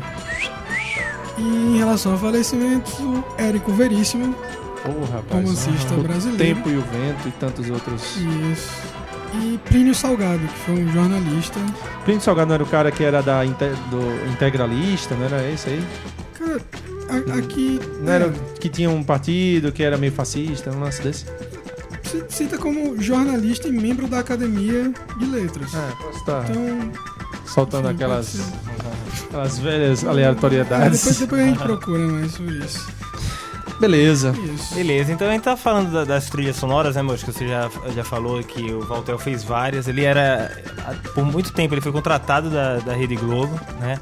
[1.37, 4.35] E em relação a falecimentos, o Érico Veríssimo,
[4.83, 5.44] Pô, rapaz.
[5.44, 6.38] romancista O brasileiro.
[6.57, 8.16] Tempo e o Vento e tantos outros.
[8.16, 8.98] Isso.
[9.35, 11.61] E Plínio Salgado, que foi um jornalista.
[12.05, 15.68] Plínio Salgado não era o cara que era da inte- do integralista, não era esse
[15.68, 15.85] aí?
[16.38, 16.61] Cara,
[17.11, 17.79] a- aqui.
[18.01, 21.27] Não é, era que tinha um partido que era meio fascista, um lance desse?
[22.05, 25.72] c- cita como jornalista e membro da Academia de Letras.
[25.74, 26.90] Ah, posso estar Então,
[27.53, 28.53] soltando aquelas,
[29.29, 30.99] aquelas velhas É, aleatoriedades.
[31.01, 32.89] depois, depois a gente procura mais sobre isso.
[33.81, 34.35] Beleza.
[34.55, 34.75] Isso.
[34.75, 37.25] Beleza, então a gente tá falando da- das trilhas sonoras, né, Mocho?
[37.25, 39.87] Que você já, já falou que o Valtel fez várias.
[39.87, 40.51] Ele era.
[40.85, 43.99] a- Por muito tempo ele foi contratado da, da Rede Globo, né?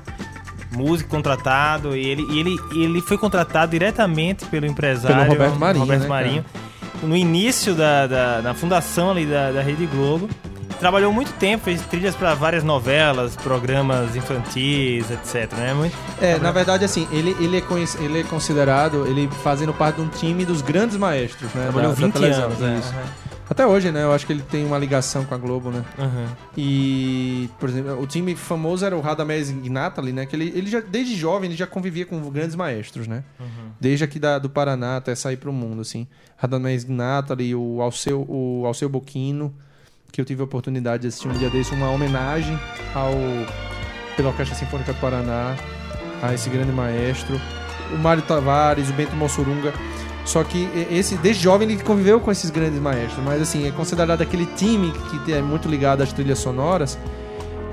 [0.75, 5.59] Músico contratado, e ele, e ele, e ele foi contratado diretamente pelo empresário Pelo Roberto
[5.59, 6.45] Marinho, Roberto né, Marinho.
[7.03, 10.29] No início da, da, na fundação ali da, da Rede Globo.
[10.79, 15.53] Trabalhou muito tempo, fez trilhas para várias novelas, programas infantis, etc.
[15.55, 15.73] Né?
[15.75, 19.97] Muito, É, na verdade, assim, ele, ele, é, conhec- ele é considerado, ele fazendo parte
[19.97, 21.63] de um time dos grandes maestros, né?
[21.65, 22.45] trabalhou da, da 20 televisão.
[22.45, 22.79] anos, né?
[22.81, 22.95] Isso.
[23.49, 24.03] Até hoje, né?
[24.03, 25.85] Eu acho que ele tem uma ligação com a Globo, né?
[25.97, 26.27] Aham.
[26.57, 30.27] E, por exemplo, o time famoso era o Radamés Ignatali, né?
[30.27, 33.23] Que ele, ele já, desde jovem, ele já convivia com grandes maestros, né?
[33.81, 36.09] Desde aqui da, do Paraná até sair pro mundo, assim.
[36.37, 39.55] Radamés Ignatali, o Alceu, o Alceu Boquino,
[40.17, 42.59] que eu tive a oportunidade de assistir um dia desse, uma homenagem
[42.95, 43.13] ao
[44.17, 45.55] pela Orquestra Sinfônica do Paraná,
[46.23, 47.39] a esse grande maestro.
[47.95, 49.75] O Mário Tavares, o Bento Mossurunga.
[50.25, 54.23] Só que esse, desde jovem ele conviveu com esses grandes maestros, mas assim, é considerado
[54.23, 54.91] aquele time
[55.25, 56.99] que é muito ligado às trilhas sonoras.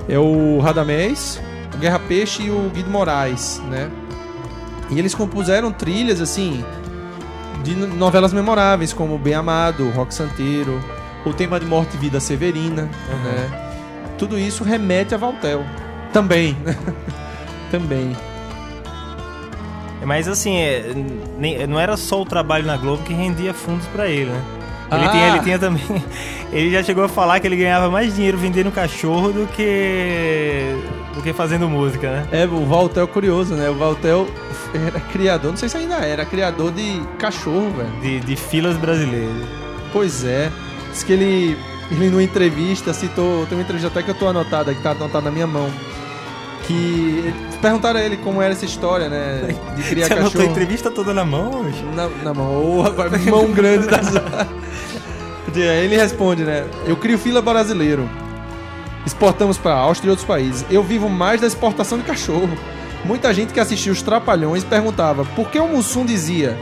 [0.10, 1.42] É o Radamés,
[1.74, 3.90] o Guerra Peixe e o Guido Moraes, né?
[4.92, 6.64] E eles compuseram trilhas assim
[7.64, 10.80] de no- novelas memoráveis como Bem Amado, Rock Santeiro,
[11.26, 12.84] o tema de Morte e Vida Severina,
[13.24, 13.70] né?
[14.18, 15.64] Tudo isso remete a Valtel.
[16.12, 16.56] Também?
[17.72, 18.16] Também.
[20.06, 20.94] Mas assim, é,
[21.38, 24.42] nem- não era só o trabalho na Globo que rendia fundos pra ele, né?
[24.92, 25.10] Ele, Ah!
[25.10, 25.82] tinha, ele tinha também.
[26.52, 30.76] Ele já chegou a falar que ele ganhava mais dinheiro vendendo cachorro do que.
[31.16, 32.28] do que fazendo música, né?
[32.32, 33.72] É, o Valtel é curioso, né?
[33.72, 34.28] O Valtel
[34.88, 37.90] era criador, não sei se ainda era, criador de cachorro, velho.
[38.04, 39.48] De, de filas brasileiras.
[39.92, 40.52] Pois é.
[40.94, 41.58] Diz que ele,
[41.92, 45.26] ele numa entrevista citou, tem uma entrevista até que eu tô anotada, que tá anotada
[45.26, 45.70] na minha mão.
[46.66, 49.54] Que perguntaram a ele como era essa história, né?
[49.76, 50.46] De criar Você cachorro.
[50.46, 51.66] entrevista toda na mão?
[51.94, 52.56] Na, na mão.
[52.78, 54.08] Ô, rapaz, mão grande das.
[55.56, 56.66] Ele responde, né?
[56.86, 58.10] Eu crio fila brasileiro.
[59.06, 60.66] Exportamos para Áustria e outros países.
[60.70, 62.50] Eu vivo mais da exportação de cachorro.
[63.06, 66.58] Muita gente que assistia os Trapalhões perguntava por que o Mussum dizia: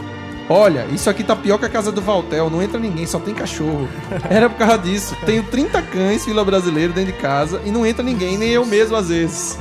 [0.51, 3.33] Olha, isso aqui tá pior que a casa do Valtel, não entra ninguém, só tem
[3.33, 3.87] cachorro.
[4.29, 5.15] Era por causa disso.
[5.25, 8.95] Tenho 30 cães fila brasileiro dentro de casa e não entra ninguém, nem eu mesmo
[8.95, 9.57] às vezes.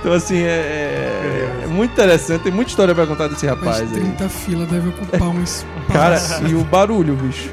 [0.00, 3.92] Então, assim, é, é- é muito interessante, tem muita história pra contar desse rapaz Mas
[3.94, 4.00] aí.
[4.00, 5.66] 30 fila deve ocupar um espaço.
[5.92, 7.50] Cara, e o barulho, bicho.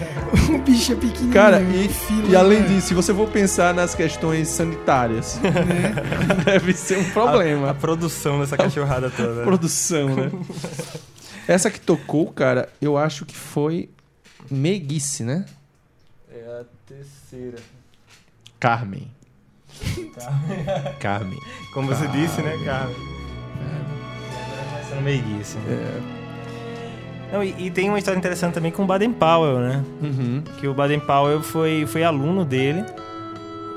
[0.50, 1.32] o bicho é pequenininho.
[1.32, 2.68] Cara, e, fila, e além né?
[2.68, 5.38] disso, se você for pensar nas questões sanitárias,
[6.44, 7.68] deve ser um problema.
[7.68, 9.34] A, a produção dessa cachorrada toda.
[9.34, 9.44] né?
[9.44, 10.30] produção, né?
[11.46, 13.90] Essa que tocou, cara, eu acho que foi
[14.50, 15.44] Meguice, né?
[16.30, 17.58] É a terceira.
[18.58, 19.10] Carmen.
[21.00, 21.38] Carmen.
[21.72, 22.96] Como você disse, né, Carmen?
[24.70, 25.58] Começando meiguice.
[27.32, 29.84] Não, e, e tem uma história interessante também com o Baden Powell, né?
[30.00, 30.42] Uhum.
[30.58, 32.84] Que o Baden Powell foi, foi aluno dele.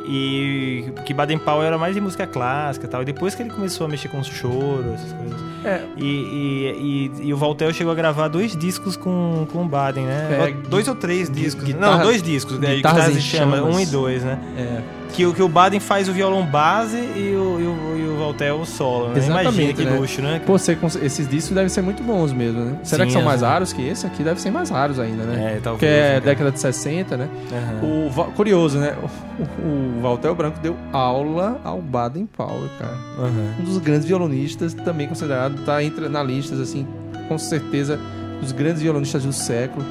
[0.09, 3.01] E que Baden Powell era mais de música clássica e tal.
[3.01, 5.37] E depois que ele começou a mexer com os choros, essas coisas.
[5.65, 5.81] É.
[5.97, 10.05] E, e, e, e o Valtel chegou a gravar dois discos com, com o Baden,
[10.05, 10.27] né?
[10.49, 11.63] É, dois ou três discos.
[11.65, 12.57] guitarra- Não, dois discos.
[12.59, 12.75] né?
[12.75, 13.75] Guitarras Guitarras em em chama, Chamas.
[13.75, 14.39] um e dois, né?
[14.57, 14.81] É.
[15.13, 18.17] Que, o- que o Baden faz o violão base e o, e o, e o
[18.19, 19.25] Valtel o solo, né?
[19.25, 19.97] Imagina que né?
[19.97, 20.41] luxo, né?
[20.45, 22.77] Pô, você esses discos devem ser muito bons mesmo, né?
[22.83, 23.51] Será Sim, que são mais aham.
[23.53, 24.05] raros que esse?
[24.05, 25.55] Aqui deve ser mais raros ainda, né?
[25.55, 25.71] É, talvez.
[25.79, 26.19] Porque é né?
[26.19, 27.27] década de 60, né?
[27.51, 28.07] Aham.
[28.27, 28.95] O, curioso, né?
[29.39, 32.93] O, o Valtel Branco deu aula ao Baden Powell, cara.
[33.17, 33.55] Aham.
[33.59, 36.21] Um dos grandes violonistas, também considerado, tá entre na
[36.59, 36.85] assim,
[37.27, 37.99] com certeza,
[38.41, 39.85] dos grandes violonistas do século.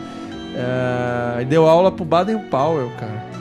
[0.54, 3.35] É, e deu aula pro Baden Powell, cara.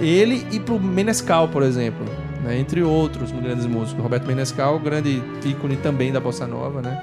[0.00, 2.04] Ele e pro Menescal, por exemplo.
[2.42, 2.58] né?
[2.58, 4.02] Entre outros grandes músicos.
[4.02, 6.98] Roberto Menescal, grande ícone também da bossa nova, né?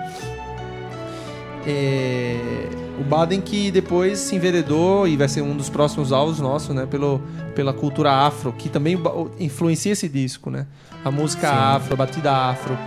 [1.66, 6.74] É, o Baden que depois se enveredou e vai ser um dos próximos alvos nossos,
[6.74, 6.86] né?
[6.86, 7.22] Pelo,
[7.54, 8.98] pela cultura afro, que também
[9.40, 10.66] influencia esse disco, né?
[11.04, 11.56] A música Sim.
[11.56, 12.78] afro, a batida afro.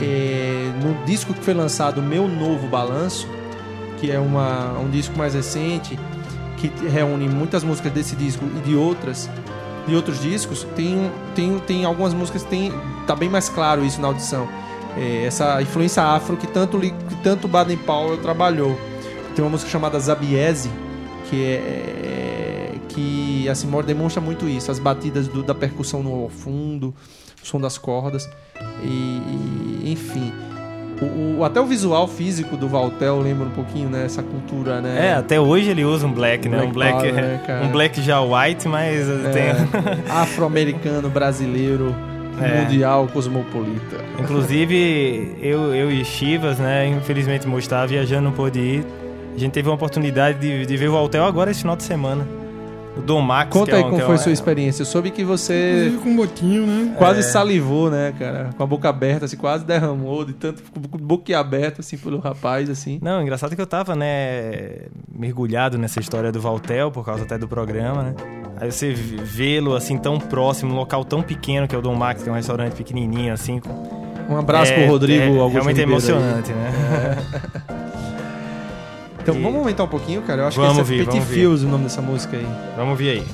[0.00, 3.26] É, no disco que foi lançado, Meu Novo Balanço,
[3.98, 5.98] que é uma, um disco mais recente,
[6.68, 9.28] que reúne muitas músicas desse disco e de outras,
[9.86, 12.72] de outros discos, tem, tem, tem algumas músicas tem,
[13.06, 14.48] tá bem mais claro isso na audição.
[14.96, 18.78] É, essa influência afro que tanto, que tanto Baden Powell trabalhou.
[19.34, 20.70] Tem uma música chamada Zabiese,
[21.30, 26.94] que é que assim mo- demonstra muito isso, as batidas do- da percussão no fundo,
[27.42, 28.28] o som das cordas
[28.82, 30.30] e, e, enfim.
[31.04, 34.04] O, o- até o visual físico do Valtel lembra um pouquinho, né?
[34.04, 35.08] Essa cultura, né?
[35.08, 36.62] É, até hoje ele usa um black, né?
[36.62, 41.94] Um black, né, um black já white, mas É, tem afro-americano, brasileiro,
[42.40, 42.62] É.
[42.62, 43.96] mundial, cosmopolita.
[44.18, 46.86] Inclusive, eu, eu e Chivas, né?
[46.88, 48.86] Infelizmente, Mo estava viajando, não pôde ir.
[49.34, 52.26] A gente teve uma oportunidade de, de ver o Valtel agora esse final de semana.
[52.96, 53.50] O Dom Max.
[53.50, 54.82] Conta que é aí um- como que é foi um- sua experiência.
[54.82, 56.94] Eu soube que você Inclusive com um botinho, né?
[56.98, 57.22] quase É.
[57.22, 58.50] salivou, né, cara?
[58.56, 60.62] Com a boca aberta, assim, quase derramou, de tanto
[61.34, 62.98] aberta, assim, pelo rapaz, assim.
[63.02, 64.82] Não, engraçado que eu tava, né,
[65.14, 68.14] mergulhado nessa história do Valtel, por causa até do programa, né?
[68.60, 72.22] Aí você vê-lo, assim, tão próximo, num local tão pequeno, que é o Dom Max,
[72.22, 73.58] que é um restaurante pequenininho, assim.
[73.58, 76.10] com- Um abraço é, pro Rodrigo é, Augusto Realmente é Ribeiro aí.
[76.12, 77.72] emocionante, né?
[79.22, 80.42] Então, E- vamos aumentar um pouquinho, cara?
[80.42, 81.34] Eu acho Vamos que esse é vamos ouvir.
[81.34, 82.46] Fields o nome dessa música aí.
[82.76, 83.24] Vamos ver aí.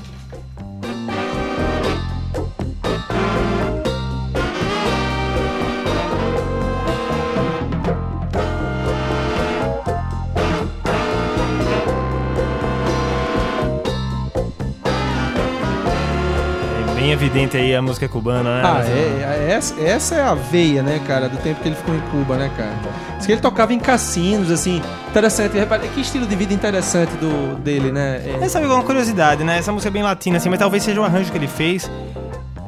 [16.99, 18.63] Bem evidente aí a música cubana, né?
[18.65, 21.95] Ah, é, é- essa, essa é a veia, né, cara, do tempo que ele ficou
[21.95, 22.73] em Cuba, né, cara?
[23.17, 25.57] Diz que ele tocava em cassinos, assim, interessante.
[25.57, 28.23] Repara, que estilo de vida interessante do, dele, né?
[28.25, 29.59] É, É, sabe, uma curiosidade, né?
[29.59, 31.91] Essa música é bem latina, assim, mas talvez seja o arranjo que ele fez.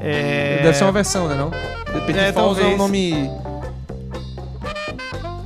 [0.01, 0.61] É...
[0.62, 1.51] Deve ser uma versão, né, não?
[2.07, 2.79] Petit É, Falls é um talvez.
[2.79, 3.31] nome...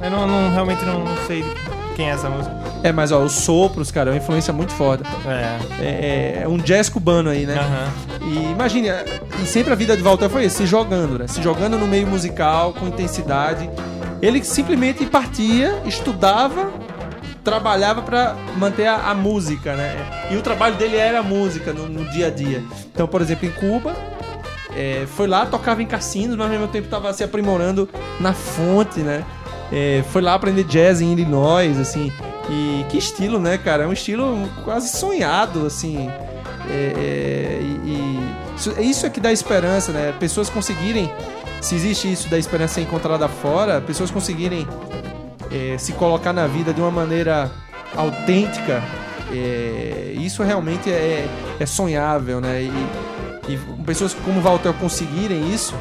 [0.02, 1.42] Eu não, não- realmente não, não sei
[1.96, 2.54] quem é essa música.
[2.84, 5.02] É, mas ó, os sopros, cara, é uma influência muito foda.
[5.26, 5.58] É.
[5.82, 7.54] É, é- um jazz cubano aí, né?
[7.58, 7.90] Aham.
[8.30, 9.04] E imagine, é,
[9.42, 11.26] e sempre a vida de Walter foi isso, se jogando, né?
[11.26, 13.70] Se jogando no meio musical, com intensidade.
[14.20, 16.70] Ele simplesmente partia, estudava,
[17.42, 19.96] trabalhava pra manter a, a música, né?
[20.30, 22.62] E o trabalho dele era a música no, no dia a dia.
[22.92, 23.94] Então, por exemplo, em Cuba,
[24.76, 27.88] é, foi lá, tocava em cassinos, mas ao mesmo tempo estava se aprimorando
[28.20, 29.24] na fonte, né?
[29.72, 32.12] É, foi lá aprender jazz em Illinois, assim.
[32.48, 33.84] E que estilo, né, cara?
[33.84, 36.10] É um estilo quase sonhado, assim.
[36.68, 38.34] É, é, e,
[38.78, 40.14] isso, é que dá esperança, né?
[40.18, 41.10] Pessoas conseguirem,
[41.60, 44.66] se existe isso da esperança ser encontrada fora, pessoas conseguirem
[45.50, 47.50] é, se colocar na vida de uma maneira
[47.96, 48.82] autêntica,
[49.32, 51.26] é, isso realmente é,
[51.58, 52.62] é sonhável, né?
[52.62, 55.74] E, e pessoas como Walter conseguirem isso,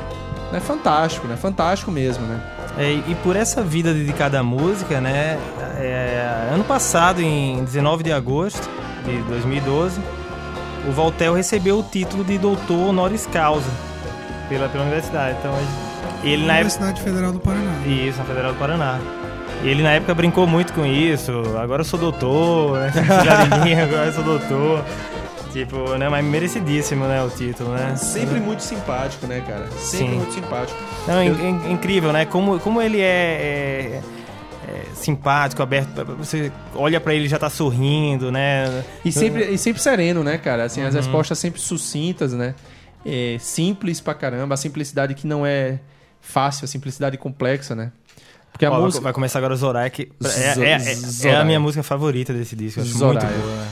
[0.53, 1.35] é fantástico, né?
[1.35, 2.41] Fantástico mesmo, né?
[2.77, 5.37] É, e por essa vida dedicada à música, né?
[5.77, 6.12] é,
[6.51, 8.67] ano passado, em 19 de agosto
[9.05, 9.99] de 2012,
[10.87, 13.69] o Valtel recebeu o título de doutor honoris causa
[14.49, 15.37] pela, pela universidade.
[15.39, 15.53] Então,
[16.23, 16.75] ele na época.
[16.83, 17.71] Universidade Federal do Paraná.
[17.85, 18.99] Isso, na Federal do Paraná.
[19.63, 21.31] E ele na época brincou muito com isso.
[21.61, 22.91] Agora eu sou doutor, né?
[23.83, 24.83] Agora eu sou doutor.
[25.53, 26.09] Tipo, né?
[26.09, 27.21] Mas merecidíssimo, né?
[27.23, 27.95] O título, né?
[27.95, 29.67] Sempre muito simpático, né, cara?
[29.77, 30.15] Sempre Sim.
[30.15, 30.77] muito simpático.
[31.07, 32.25] Não, é Eu- in- incrível, né?
[32.25, 34.01] Como, como ele é, é-
[34.73, 36.03] é simpático, aberto.
[36.17, 38.83] Você olha pra ele e já tá sorrindo, né?
[39.05, 40.63] E sempre, e sempre sereno, né, cara?
[40.65, 40.87] Assim, Uhum.
[40.87, 42.55] as respostas sempre sucintas, né?
[43.05, 44.53] É, simples pra caramba.
[44.53, 45.79] A simplicidade que não é
[46.21, 47.91] fácil, a simplicidade complexa, né?
[48.51, 49.03] Porque a Ó, música...
[49.03, 52.55] Vai começar agora o Zorai, que é, é- é- é a minha música favorita desse
[52.55, 52.79] disco.
[52.79, 53.67] Eu acho muito boa.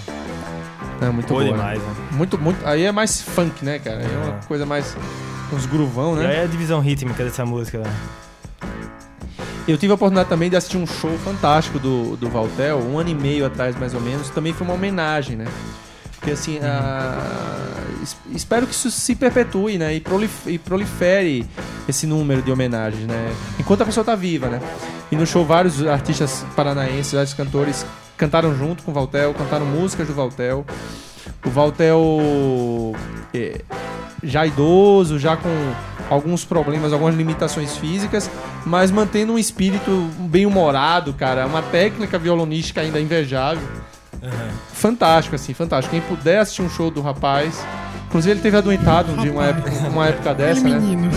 [1.02, 1.56] É muito Boa boa.
[1.56, 1.96] demais, né?
[2.12, 2.66] Muito, muito.
[2.68, 3.98] Aí é mais funk, né, cara?
[4.00, 4.40] Aí é uma É.
[4.48, 4.96] coisa mais.
[5.54, 6.28] Uns gruvão, E né?
[6.30, 7.80] aí é a divisão rítmica dessa música.
[7.80, 7.92] né?
[9.68, 13.10] Eu tive a oportunidade também de assistir um show fantástico do, do Valtel, um ano
[13.10, 14.30] e meio atrás, mais ou menos.
[14.30, 15.46] Também foi uma homenagem, né?
[16.18, 17.18] Porque assim, a-
[18.04, 19.94] es- espero que isso se perpetue, né?
[19.96, 21.46] E, prolif- e prolifere
[21.88, 23.34] esse número de homenagens, né?
[23.60, 24.60] Enquanto a pessoa tá viva, né?
[25.12, 27.86] E no show vários artistas paranaenses, vários cantores
[28.18, 30.66] cantaram junto com o Valtel, cantaram músicas do Valtel.
[31.46, 32.96] O Valtel
[33.34, 33.62] é,
[34.24, 35.50] já idoso, já com
[36.10, 38.30] alguns problemas, algumas limitações físicas,
[38.66, 43.68] mas mantendo um espírito bem humorado, cara, uma técnica violonística ainda invejável.
[44.74, 45.92] Fantástico, assim, fantástico.
[45.92, 47.66] Quem puder assistir um show do rapaz.
[48.08, 50.80] Inclusive, ele teve adoentado de uma época, uma época dessa, Aquele né?
[50.80, 51.12] menino.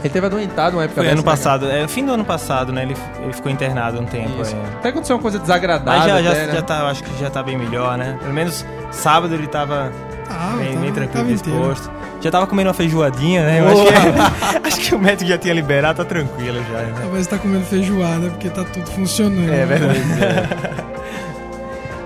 [0.00, 1.14] Ele teve adoentado uma época Foi dessa.
[1.14, 2.82] ano né, passado, é fim do ano passado, né?
[2.82, 4.42] Ele, ele ficou internado um tempo.
[4.42, 4.76] É.
[4.78, 6.00] Até aconteceu uma coisa desagradável.
[6.00, 6.52] Mas já, já, até, né?
[6.54, 8.18] já tá, eu acho que já tá bem melhor, né?
[8.20, 9.92] Pelo menos sábado ele tava
[10.28, 11.99] Ah, bem, tá, bem tranquilo, tava inteiro.
[12.20, 13.60] Já tava comendo uma feijoadinha, né?
[13.60, 16.78] Eu acho que, acho que o médico já tinha liberado, tá tranquilo já.
[16.78, 16.94] Né?
[17.00, 19.52] Talvez tá comendo feijoada porque tá tudo funcionando.
[19.52, 19.66] É né?
[19.66, 20.00] verdade.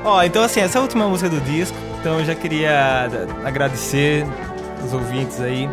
[0.04, 1.76] Ó, então assim, essa é a última música do disco.
[2.00, 3.08] Então eu já queria
[3.44, 4.26] agradecer
[4.84, 5.68] os ouvintes aí.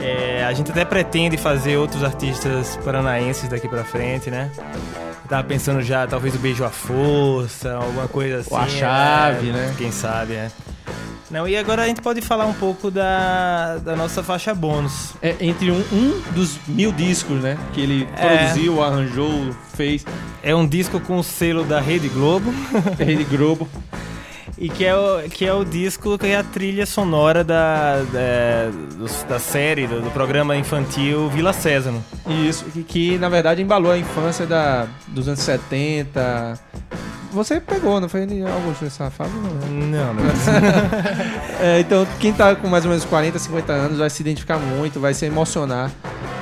[0.00, 4.50] É, a gente até pretende fazer outros artistas paranaenses daqui pra frente, né?
[4.58, 8.52] Eu tava pensando já, talvez o Beijo à Força, alguma coisa assim.
[8.52, 9.74] Ou a Chave, é, né?
[9.78, 10.50] Quem sabe, é.
[11.30, 15.12] Não, e agora a gente pode falar um pouco da, da nossa faixa bônus.
[15.22, 17.58] É entre um, um dos mil discos, né?
[17.72, 18.26] Que ele É.
[18.36, 20.04] produziu, arranjou, fez.
[20.42, 22.52] É um disco com o selo da Rede Globo.
[22.98, 23.68] Rede Globo.
[24.56, 29.26] E que é, o, que é o disco que é a trilha sonora da, da,
[29.28, 32.04] da série, do, do programa infantil Vila Sésamo.
[32.46, 36.56] Isso, que, que, na verdade embalou a infância da, dos anos 70.
[37.34, 39.32] Você pegou, não foi algo nessa fase?
[39.34, 40.14] Não.
[40.14, 40.22] Não, não.
[41.60, 45.00] É, então, quem tá com mais ou menos 40, 50 anos vai se identificar muito,
[45.00, 45.90] vai se emocionar.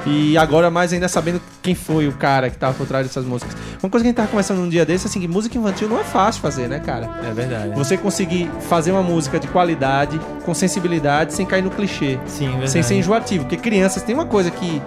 [0.05, 3.55] E agora, mais ainda sabendo quem foi o cara que tava por trás dessas músicas.
[3.81, 6.01] Uma coisa que a gente tava conversando um dia desse, assim, que música infantil não
[6.01, 7.09] é fácil fazer, né, cara?
[7.25, 7.75] É verdade.
[7.77, 12.19] Você conseguir fazer uma música de qualidade, com sensibilidade, sem cair no clichê.
[12.27, 12.71] Sim, verdade.
[12.71, 13.45] Sem ser enjoativo.
[13.45, 14.83] Porque crianças tem uma coisa que.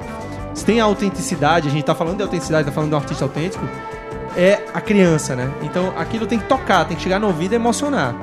[0.53, 3.23] Se tem a autenticidade, a gente tá falando de autenticidade, tá falando de um artista
[3.25, 3.65] autêntico,
[4.35, 5.49] é a criança, né?
[5.61, 8.15] Então aquilo tem que tocar, tem que chegar no ouvido e emocionar.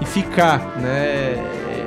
[0.00, 0.88] E ficar, né?
[0.90, 1.86] É,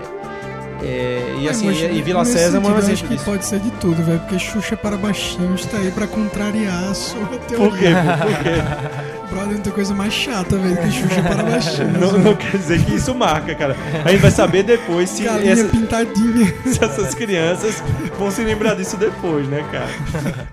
[0.82, 3.26] é, e É, assim, mas e Vila Sésamo é um sentido, eu acho que disso.
[3.26, 4.20] pode ser de tudo, velho.
[4.20, 7.70] Porque Xuxa para baixinhos tá aí pra contrariar a sua teoria.
[7.70, 7.90] Por quê?
[8.22, 9.15] Por quê?
[9.30, 12.00] Brother, não tem coisa mais chata, velho, que Xuxa para baixinhos.
[12.00, 13.76] Não, não quer dizer que isso marca, cara.
[14.04, 16.54] A gente vai saber depois se, Galinha essa- pintadinha.
[16.66, 17.84] se essas crianças
[18.18, 19.88] vão se lembrar disso depois, né, cara?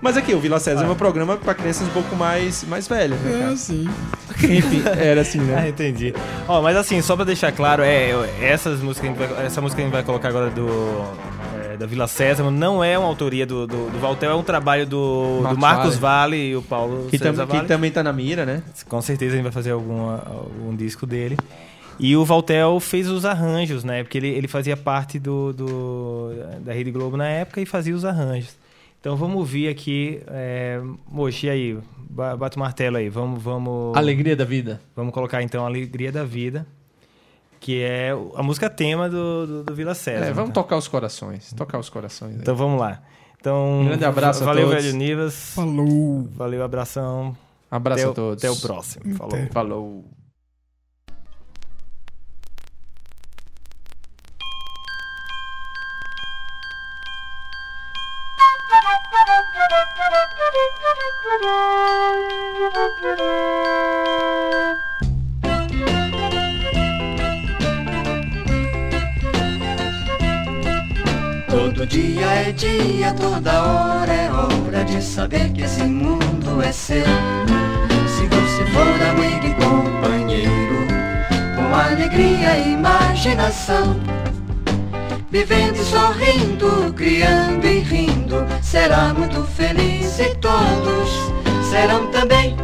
[0.01, 3.19] Mas aqui, o Vila Sésamo é um programa pra crianças um pouco mais, mais velhas,
[3.21, 3.53] né, É cara?
[3.53, 3.87] assim.
[4.43, 5.69] Enfim, era assim, Ah, né?
[5.69, 6.13] entendi.
[6.47, 9.11] Ó, mas assim, só pra deixar claro, é, essas músicas
[9.45, 11.03] essa música que a gente vai colocar agora do
[11.73, 14.85] é, da Vila Sésamo não é uma autoria do, do, do Valtel, é um trabalho
[14.85, 17.67] do do Marcos Marcos Vale e o Paulo Que, tam- César que Vale.
[17.67, 18.63] também tá na mira, né?
[18.87, 21.37] Com certeza a gente vai fazer alguma, algum disco dele.
[21.99, 24.03] E o Valtel fez os arranjos, né?
[24.03, 26.31] Porque ele, ele fazia parte do, do-
[26.61, 28.57] da Rede Globo na época e fazia os arranjos.
[28.99, 30.21] Então vamos ouvir aqui.
[30.27, 31.77] É, Mochi, aí,
[32.09, 33.09] ba- bate o martelo aí.
[33.09, 34.81] Vamos, vamos, Alegria da vida.
[34.95, 36.65] vamos colocar então a Alegria da Vida,
[37.63, 40.25] que é a música tema do, do, do Vila César.
[40.25, 40.61] É, vamos então.
[40.63, 41.53] tocar os corações.
[41.53, 42.33] Tocar os corações.
[42.35, 42.41] aí.
[42.41, 43.01] Então vamos lá.
[43.39, 44.83] Então, Um grande abraço a valeu, todos.
[44.83, 45.53] velho Nivas.
[45.55, 46.27] Falou.
[46.35, 47.35] Valeu, abração.
[47.71, 48.43] Abraço até, a o- todos.
[48.43, 49.15] Até o próximo.
[49.15, 49.33] Falou.
[49.35, 49.45] Até.
[49.47, 50.05] Falou.
[63.01, 63.42] Todo
[72.43, 77.05] é dia, toda hora é hora de saber que esse mundo é seu.
[78.07, 80.87] Se você for amigo e companheiro,
[81.55, 83.97] com alegria e imaginação,
[85.31, 91.09] vivendo e sorrindo, criando e rindo, será muito feliz e todos
[91.69, 92.62] serão também.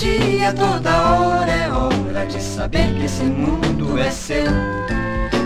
[0.00, 4.46] Dia toda hora é hora de saber que esse mundo é seu.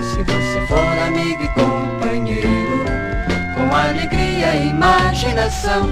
[0.01, 2.85] Se você for amigo e companheiro,
[3.57, 5.91] com alegria e imaginação,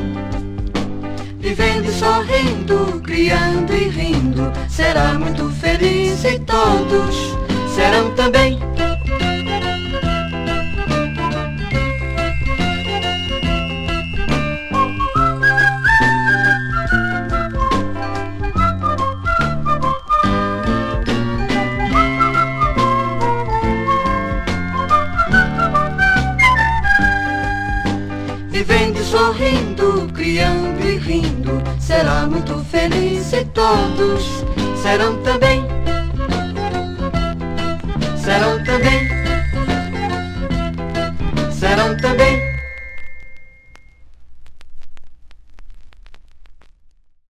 [1.41, 7.37] vivendo e sorrindo, criando e rindo, será muito feliz e todos
[7.75, 8.72] serão também.
[30.39, 34.45] E rindo, será muito feliz e todos.
[34.83, 35.72] Serão também